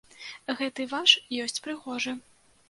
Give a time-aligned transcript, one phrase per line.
[0.61, 1.11] Гэты ваш
[1.45, 2.17] ёсць прыгожы.